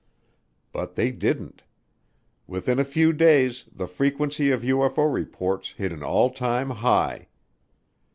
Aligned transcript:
But 0.71 0.95
they 0.95 1.11
didn't. 1.11 1.61
Within 2.47 2.79
a 2.79 2.83
few 2.83 3.13
days 3.13 3.65
the 3.71 3.85
frequency 3.85 4.49
of 4.49 4.63
UFO 4.63 5.13
reports 5.13 5.73
hit 5.73 5.91
an 5.91 6.01
all 6.01 6.31
time 6.31 6.71
high. 6.71 7.27